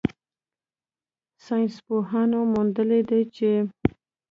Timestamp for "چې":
3.35-3.51